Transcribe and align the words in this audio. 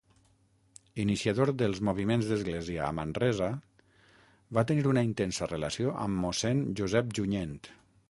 Iniciador 1.03 1.51
dels 1.63 1.81
moviments 1.89 2.31
d'església 2.31 2.81
a 2.87 2.97
Manresa, 3.01 3.51
va 4.59 4.67
tenir 4.73 4.89
una 4.95 5.07
intensa 5.13 5.53
relació 5.55 5.97
amb 6.09 6.23
Mossèn 6.27 6.69
Josep 6.83 7.17
Junyent. 7.21 7.59